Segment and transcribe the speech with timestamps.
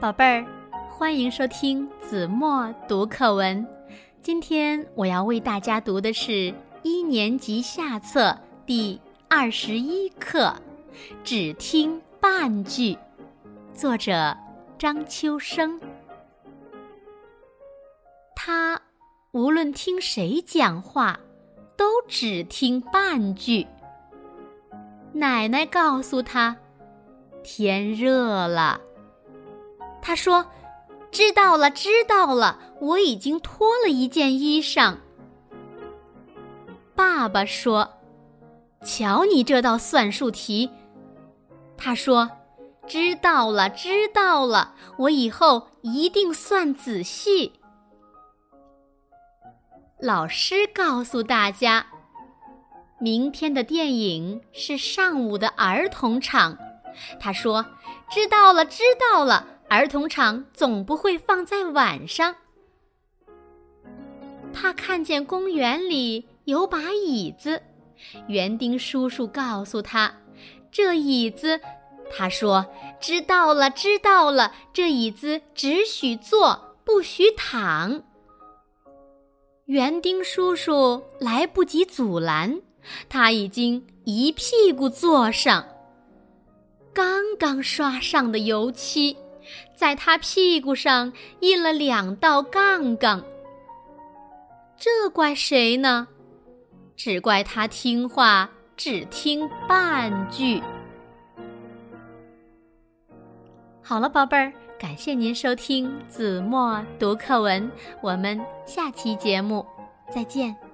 [0.00, 0.46] 宝贝儿，
[0.88, 3.66] 欢迎收听子墨读课文。
[4.22, 10.56] 今天我要为大家读的是一年级下册第二十一课
[11.22, 12.94] 《只听半句》，
[13.74, 14.34] 作者
[14.78, 15.78] 张秋生。
[18.34, 18.80] 他
[19.32, 21.20] 无论听谁讲话，
[21.76, 23.66] 都只听半句。
[25.12, 26.56] 奶奶告诉他，
[27.42, 28.80] 天热了。
[30.10, 30.44] 他说
[31.12, 34.96] ：“知道了，知道了，我已经脱了一件衣裳。”
[36.96, 37.88] 爸爸说
[38.84, 40.68] ：“瞧你这道算术题。”
[41.78, 42.28] 他说
[42.88, 47.52] ：“知道了，知道了，我以后一定算仔细。”
[50.02, 51.86] 老师告诉大家
[52.98, 56.58] ：“明天的电影是上午的儿童场。”
[57.20, 57.64] 他说
[58.10, 62.34] ：“知道了，知道了。”儿童场总不会放在晚上。
[64.52, 67.62] 他看见公园里有把椅子，
[68.26, 70.12] 园丁叔叔告诉他
[70.72, 71.60] ：“这椅子。”
[72.12, 72.66] 他说
[73.00, 74.52] ：“知道了，知道了。
[74.72, 78.02] 这椅子只许坐，不许躺。”
[79.66, 82.60] 园丁叔叔来不及阻拦，
[83.08, 85.64] 他已经一屁股坐上，
[86.92, 89.16] 刚刚刷上的油漆。
[89.74, 93.24] 在他屁股上印了两道杠杠。
[94.76, 96.08] 这怪谁呢？
[96.96, 100.62] 只怪他听话只听半句。
[103.82, 109.66] 好了，宝贝儿，感谢您收听子墨读课文，我们下期节目
[110.14, 110.69] 再见。